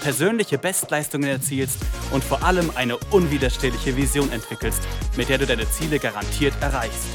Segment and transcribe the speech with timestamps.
[0.00, 1.78] persönliche Bestleistungen erzielst
[2.12, 4.82] und vor allem eine unwiderstehliche Vision entwickelst,
[5.16, 7.08] mit der du deine Ziele garantiert erreichst.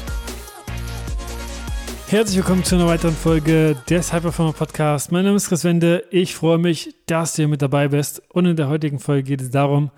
[2.08, 5.10] Herzlich willkommen zu einer weiteren Folge des Hyperformer Podcast.
[5.10, 6.04] Mein Name ist Chris Wende.
[6.10, 8.22] Ich freue mich, dass du hier mit dabei bist.
[8.28, 9.90] Und in der heutigen Folge geht es darum,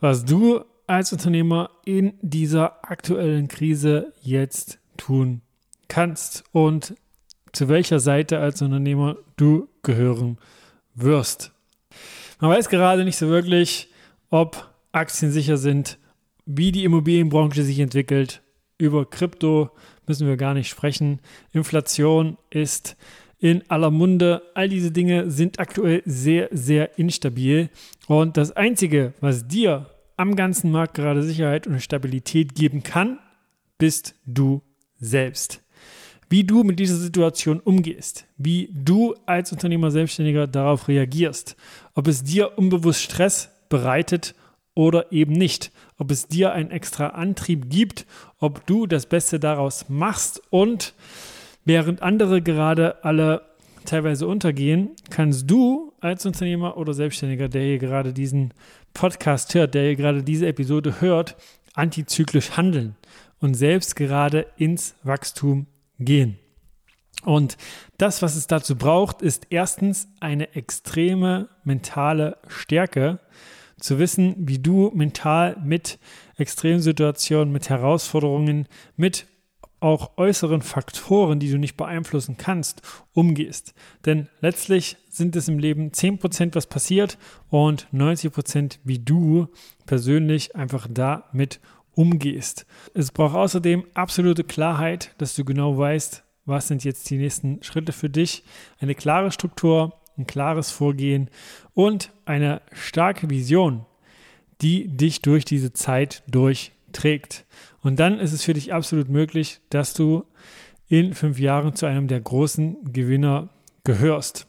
[0.00, 5.42] was du als Unternehmer in dieser aktuellen Krise jetzt tun
[5.86, 6.94] kannst und
[7.52, 10.38] zu welcher Seite als Unternehmer du gehören
[10.94, 11.52] wirst.
[12.40, 13.88] Man weiß gerade nicht so wirklich,
[14.30, 15.98] ob Aktien sicher sind,
[16.46, 18.42] wie die Immobilienbranche sich entwickelt.
[18.78, 19.70] Über Krypto
[20.06, 21.20] müssen wir gar nicht sprechen.
[21.52, 22.96] Inflation ist
[23.38, 24.42] in aller Munde.
[24.54, 27.68] All diese Dinge sind aktuell sehr, sehr instabil.
[28.06, 33.18] Und das Einzige, was dir am ganzen Markt gerade Sicherheit und Stabilität geben kann,
[33.76, 34.62] bist du
[34.98, 35.62] selbst
[36.30, 41.56] wie du mit dieser Situation umgehst, wie du als Unternehmer Selbstständiger darauf reagierst,
[41.94, 44.36] ob es dir unbewusst Stress bereitet
[44.74, 48.06] oder eben nicht, ob es dir einen extra Antrieb gibt,
[48.38, 50.94] ob du das Beste daraus machst und
[51.64, 53.42] während andere gerade alle
[53.84, 58.54] teilweise untergehen, kannst du als Unternehmer oder Selbstständiger, der hier gerade diesen
[58.94, 61.36] Podcast hört, der hier gerade diese Episode hört,
[61.74, 62.94] antizyklisch handeln
[63.40, 65.66] und selbst gerade ins Wachstum
[66.00, 66.38] gehen.
[67.24, 67.56] Und
[67.98, 73.20] das, was es dazu braucht, ist erstens eine extreme mentale Stärke,
[73.80, 75.98] zu wissen, wie du mental mit
[76.36, 79.26] Extremsituationen, mit Herausforderungen, mit
[79.80, 82.82] auch äußeren Faktoren, die du nicht beeinflussen kannst,
[83.14, 83.72] umgehst.
[84.04, 87.16] Denn letztlich sind es im Leben 10%, was passiert
[87.48, 89.48] und 90%, wie du
[89.86, 91.70] persönlich einfach damit umgehst.
[92.94, 97.92] Es braucht außerdem absolute Klarheit, dass du genau weißt, was sind jetzt die nächsten Schritte
[97.92, 98.44] für dich,
[98.78, 101.30] eine klare Struktur, ein klares Vorgehen
[101.74, 103.86] und eine starke Vision,
[104.60, 107.46] die dich durch diese Zeit durchträgt.
[107.82, 110.24] Und dann ist es für dich absolut möglich, dass du
[110.88, 113.50] in fünf Jahren zu einem der großen Gewinner
[113.84, 114.48] gehörst.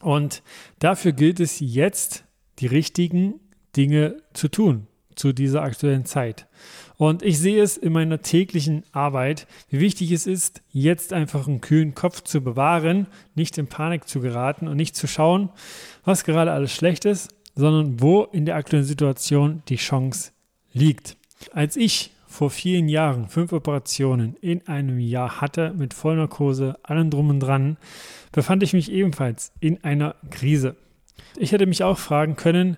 [0.00, 0.42] Und
[0.78, 2.24] dafür gilt es jetzt,
[2.58, 3.40] die richtigen
[3.76, 6.46] Dinge zu tun zu dieser aktuellen Zeit.
[6.96, 11.60] Und ich sehe es in meiner täglichen Arbeit, wie wichtig es ist, jetzt einfach einen
[11.60, 15.50] kühlen Kopf zu bewahren, nicht in Panik zu geraten und nicht zu schauen,
[16.04, 20.32] was gerade alles schlecht ist, sondern wo in der aktuellen Situation die Chance
[20.72, 21.16] liegt.
[21.52, 27.28] Als ich vor vielen Jahren fünf Operationen in einem Jahr hatte mit Vollnarkose, allem drum
[27.28, 27.76] und dran,
[28.30, 30.76] befand ich mich ebenfalls in einer Krise.
[31.36, 32.76] Ich hätte mich auch fragen können,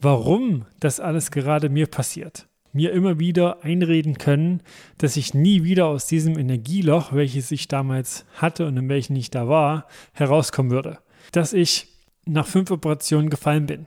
[0.00, 2.46] warum das alles gerade mir passiert.
[2.72, 4.60] Mir immer wieder einreden können,
[4.98, 9.30] dass ich nie wieder aus diesem Energieloch, welches ich damals hatte und in welchem ich
[9.30, 10.98] da war, herauskommen würde.
[11.32, 11.88] Dass ich
[12.26, 13.86] nach fünf Operationen gefallen bin.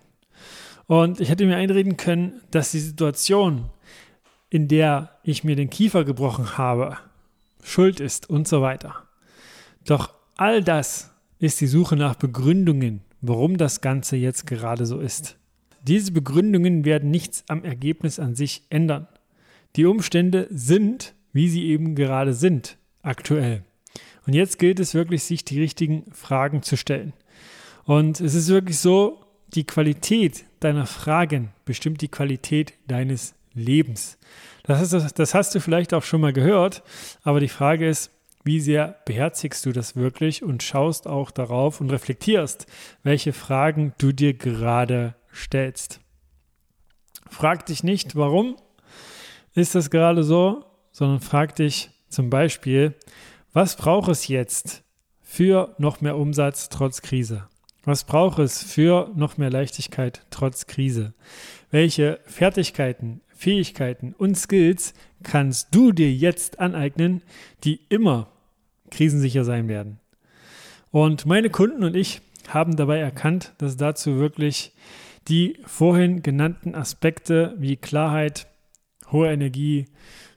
[0.88, 3.70] Und ich hätte mir einreden können, dass die Situation,
[4.50, 6.98] in der ich mir den Kiefer gebrochen habe,
[7.62, 9.04] schuld ist und so weiter.
[9.86, 15.39] Doch all das ist die Suche nach Begründungen, warum das Ganze jetzt gerade so ist.
[15.84, 19.08] Diese Begründungen werden nichts am Ergebnis an sich ändern.
[19.76, 23.64] Die Umstände sind, wie sie eben gerade sind, aktuell.
[24.26, 27.14] Und jetzt gilt es wirklich, sich die richtigen Fragen zu stellen.
[27.86, 34.18] Und es ist wirklich so, die Qualität deiner Fragen bestimmt die Qualität deines Lebens.
[34.64, 36.84] Das, ist, das hast du vielleicht auch schon mal gehört,
[37.24, 38.12] aber die Frage ist,
[38.44, 42.68] wie sehr beherzigst du das wirklich und schaust auch darauf und reflektierst,
[43.04, 46.00] welche Fragen du dir gerade stellst.
[47.30, 48.56] Frag dich nicht, warum
[49.54, 52.96] ist das gerade so, sondern frag dich zum Beispiel,
[53.54, 54.84] was braucht es jetzt
[55.22, 57.48] für noch mehr Umsatz trotz Krise?
[57.84, 61.14] Was braucht es für noch mehr Leichtigkeit trotz Krise?
[61.72, 64.94] Welche Fertigkeiten, Fähigkeiten und Skills
[65.24, 67.22] kannst du dir jetzt aneignen,
[67.64, 68.28] die immer
[68.92, 70.00] krisensicher sein werden?
[70.92, 74.74] Und meine Kunden und ich haben dabei erkannt, dass dazu wirklich
[75.30, 78.48] die vorhin genannten Aspekte wie Klarheit,
[79.12, 79.86] hohe Energie,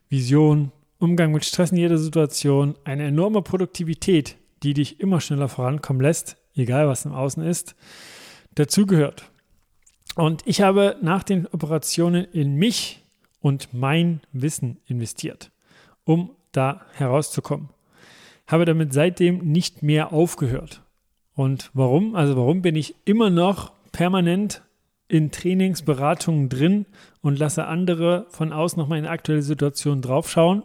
[0.09, 6.03] Vision, Umgang mit Stress in jeder Situation, eine enorme Produktivität, die dich immer schneller vorankommen
[6.03, 7.75] lässt, egal was im Außen ist,
[8.55, 9.31] dazugehört.
[10.15, 13.03] Und ich habe nach den Operationen in mich
[13.41, 15.51] und mein Wissen investiert.
[16.05, 17.71] um da herauszukommen.
[18.47, 20.83] Habe damit seitdem nicht mehr aufgehört.
[21.35, 22.15] Und warum?
[22.15, 24.63] Also warum bin ich immer noch permanent
[25.13, 26.87] in Trainingsberatungen drin
[27.21, 30.63] und lasse andere von außen noch mal in aktuelle Situation draufschauen?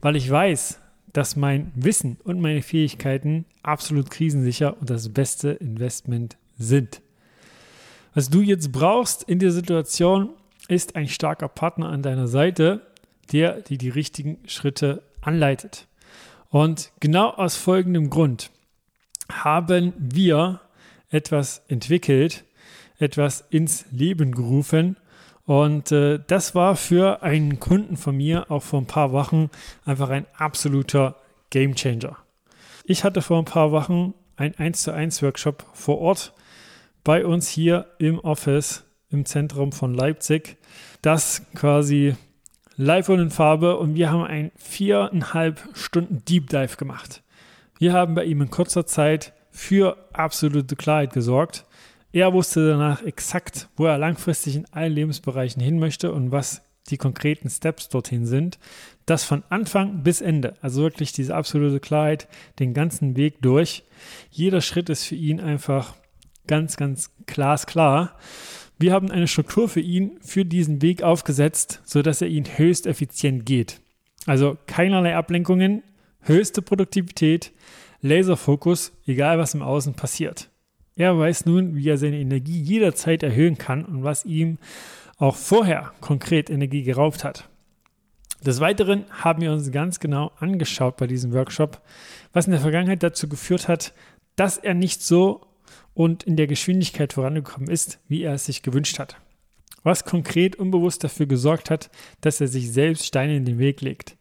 [0.00, 0.80] Weil ich weiß,
[1.12, 7.00] dass mein Wissen und meine Fähigkeiten absolut krisensicher und das beste Investment sind.
[8.12, 10.30] Was du jetzt brauchst in der Situation,
[10.66, 12.80] ist ein starker Partner an deiner Seite,
[13.32, 15.86] der dir die richtigen Schritte anleitet.
[16.48, 18.50] Und genau aus folgendem Grund
[19.30, 20.60] haben wir
[21.10, 22.44] etwas entwickelt,
[22.98, 24.96] etwas ins Leben gerufen.
[25.46, 29.50] Und äh, das war für einen Kunden von mir auch vor ein paar Wochen
[29.84, 31.16] einfach ein absoluter
[31.50, 32.16] Game Changer.
[32.84, 36.32] Ich hatte vor ein paar Wochen ein 1 zu 1 Workshop vor Ort
[37.02, 40.56] bei uns hier im Office im Zentrum von Leipzig.
[41.02, 42.16] Das quasi
[42.76, 47.22] live und in Farbe und wir haben ein viereinhalb Stunden Deep Dive gemacht.
[47.78, 51.64] Wir haben bei ihm in kurzer Zeit für absolute Klarheit gesorgt.
[52.14, 56.96] Er wusste danach exakt, wo er langfristig in allen Lebensbereichen hin möchte und was die
[56.96, 58.60] konkreten Steps dorthin sind.
[59.04, 60.54] Das von Anfang bis Ende.
[60.62, 62.28] Also wirklich diese absolute Klarheit,
[62.60, 63.82] den ganzen Weg durch.
[64.30, 65.96] Jeder Schritt ist für ihn einfach
[66.46, 68.16] ganz, ganz glasklar.
[68.78, 73.44] Wir haben eine Struktur für ihn, für diesen Weg aufgesetzt, sodass er ihn höchst effizient
[73.44, 73.80] geht.
[74.24, 75.82] Also keinerlei Ablenkungen,
[76.20, 77.50] höchste Produktivität,
[78.02, 80.53] Laserfokus, egal was im Außen passiert.
[80.96, 84.58] Er weiß nun, wie er seine Energie jederzeit erhöhen kann und was ihm
[85.16, 87.48] auch vorher konkret Energie geraubt hat.
[88.44, 91.80] Des Weiteren haben wir uns ganz genau angeschaut bei diesem Workshop,
[92.32, 93.94] was in der Vergangenheit dazu geführt hat,
[94.36, 95.40] dass er nicht so
[95.94, 99.16] und in der Geschwindigkeit vorangekommen ist, wie er es sich gewünscht hat.
[99.82, 104.16] Was konkret unbewusst dafür gesorgt hat, dass er sich selbst Steine in den Weg legt.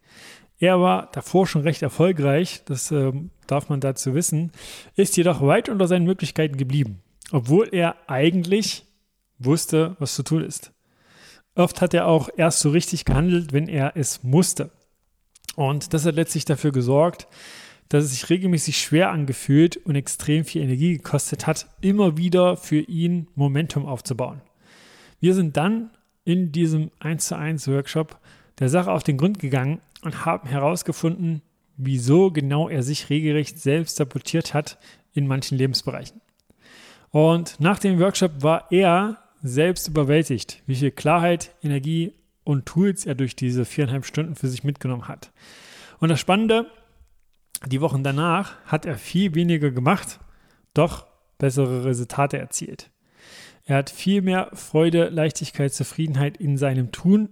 [0.63, 3.12] Er war davor schon recht erfolgreich, das äh,
[3.48, 4.54] darf man dazu wissen,
[4.95, 7.01] ist jedoch weit unter seinen Möglichkeiten geblieben,
[7.33, 8.86] obwohl er eigentlich
[9.39, 10.71] wusste, was zu tun ist.
[11.56, 14.71] Oft hat er auch erst so richtig gehandelt, wenn er es musste.
[15.57, 17.27] Und das hat letztlich dafür gesorgt,
[17.89, 22.80] dass es sich regelmäßig schwer angefühlt und extrem viel Energie gekostet hat, immer wieder für
[22.80, 24.39] ihn Momentum aufzubauen.
[25.19, 25.92] Wir sind dann
[26.24, 28.18] in diesem 1 zu 1 Workshop
[28.59, 31.41] der Sache auf den Grund gegangen und haben herausgefunden,
[31.77, 34.77] wieso genau er sich regelrecht selbst sabotiert hat
[35.13, 36.21] in manchen Lebensbereichen.
[37.11, 42.13] Und nach dem Workshop war er selbst überwältigt, wie viel Klarheit, Energie
[42.44, 45.31] und Tools er durch diese viereinhalb Stunden für sich mitgenommen hat.
[46.00, 46.67] Und das Spannende,
[47.67, 50.19] die Wochen danach hat er viel weniger gemacht,
[50.73, 51.05] doch
[51.38, 52.89] bessere Resultate erzielt.
[53.65, 57.30] Er hat viel mehr Freude, Leichtigkeit, Zufriedenheit in seinem Tun.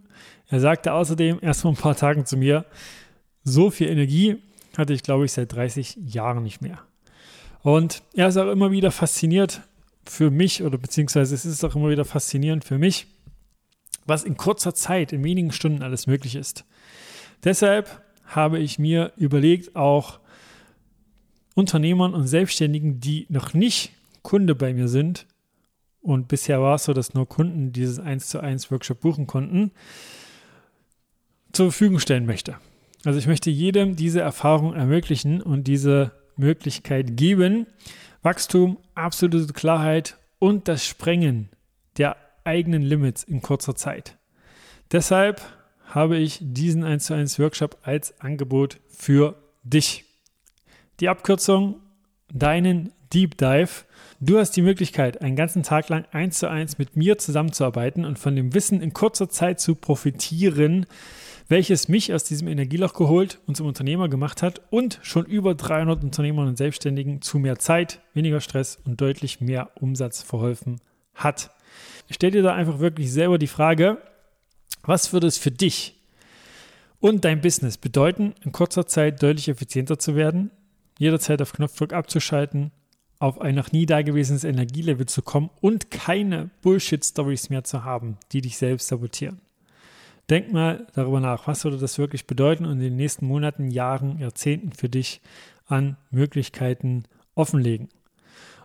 [0.47, 2.65] Er sagte außerdem erst vor ein paar Tagen zu mir,
[3.43, 4.37] so viel Energie
[4.77, 6.79] hatte ich, glaube ich, seit 30 Jahren nicht mehr.
[7.63, 9.61] Und er ist auch immer wieder fasziniert
[10.05, 13.07] für mich, oder beziehungsweise es ist auch immer wieder faszinierend für mich,
[14.05, 16.65] was in kurzer Zeit, in wenigen Stunden alles möglich ist.
[17.43, 20.19] Deshalb habe ich mir überlegt, auch
[21.53, 23.91] Unternehmern und Selbstständigen, die noch nicht
[24.21, 25.27] Kunde bei mir sind,
[26.01, 29.71] und bisher war es so, dass nur Kunden dieses 1 zu 1 Workshop buchen konnten,
[31.53, 32.57] zur Verfügung stellen möchte.
[33.03, 37.67] Also ich möchte jedem diese Erfahrung ermöglichen und diese Möglichkeit geben,
[38.21, 41.49] Wachstum, absolute Klarheit und das Sprengen
[41.97, 44.17] der eigenen Limits in kurzer Zeit.
[44.91, 45.41] Deshalb
[45.85, 50.05] habe ich diesen 1 zu 1 Workshop als Angebot für dich.
[50.99, 51.81] Die Abkürzung,
[52.31, 53.85] deinen Deep Dive.
[54.23, 58.19] Du hast die Möglichkeit, einen ganzen Tag lang 1 zu 1 mit mir zusammenzuarbeiten und
[58.19, 60.85] von dem Wissen in kurzer Zeit zu profitieren,
[61.47, 66.03] welches mich aus diesem Energieloch geholt und zum Unternehmer gemacht hat und schon über 300
[66.03, 70.81] Unternehmern und Selbstständigen zu mehr Zeit, weniger Stress und deutlich mehr Umsatz verholfen
[71.15, 71.49] hat.
[72.07, 73.97] Ich stelle dir da einfach wirklich selber die Frage,
[74.83, 75.99] was würde es für dich
[76.99, 80.51] und dein Business bedeuten, in kurzer Zeit deutlich effizienter zu werden,
[80.99, 82.71] jederzeit auf Knopfdruck abzuschalten,
[83.21, 88.41] auf ein noch nie dagewesenes Energielevel zu kommen und keine Bullshit-Stories mehr zu haben, die
[88.41, 89.41] dich selbst sabotieren?
[90.31, 94.17] Denk mal darüber nach, was würde das wirklich bedeuten und in den nächsten Monaten, Jahren,
[94.17, 95.21] Jahrzehnten für dich
[95.67, 97.03] an Möglichkeiten
[97.35, 97.89] offenlegen.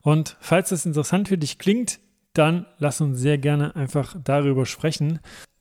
[0.01, 2.01] Und falls das interessant für dich klingt,
[2.33, 5.21] dann lass uns sehr gerne einfach darüber sprechen.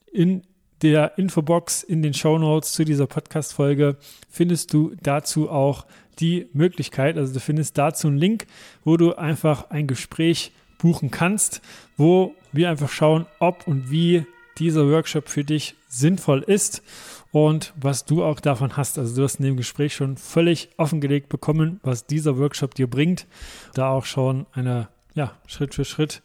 [0.09, 0.43] In
[0.91, 3.97] der Infobox in den Show Notes zu dieser Podcast-Folge
[4.29, 5.87] findest du dazu auch
[6.19, 8.45] die Möglichkeit, also du findest dazu einen Link,
[8.83, 11.63] wo du einfach ein Gespräch buchen kannst,
[11.97, 14.27] wo wir einfach schauen, ob und wie
[14.59, 16.83] dieser Workshop für dich sinnvoll ist
[17.31, 18.99] und was du auch davon hast.
[18.99, 23.25] Also du hast in dem Gespräch schon völlig offengelegt bekommen, was dieser Workshop dir bringt.
[23.73, 26.21] Da auch schon eine ja, Schritt für Schritt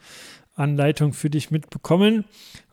[0.61, 2.25] Anleitung für dich mitbekommen,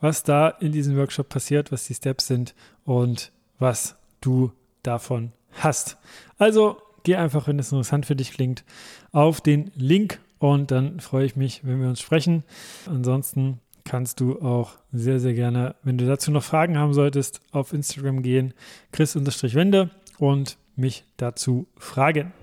[0.01, 2.53] was da in diesem Workshop passiert, was die Steps sind
[2.85, 4.51] und was du
[4.83, 5.97] davon hast.
[6.37, 8.63] Also geh einfach, wenn es interessant für dich klingt,
[9.11, 12.43] auf den Link und dann freue ich mich, wenn wir uns sprechen.
[12.85, 17.73] Ansonsten kannst du auch sehr, sehr gerne, wenn du dazu noch Fragen haben solltest, auf
[17.73, 18.53] Instagram gehen,
[18.91, 19.89] chris-wende
[20.19, 22.33] und mich dazu fragen.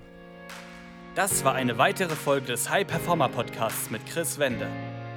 [1.15, 4.67] Das war eine weitere Folge des High Performer Podcasts mit Chris Wende.